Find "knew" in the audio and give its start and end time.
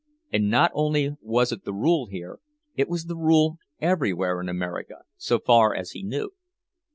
6.01-6.31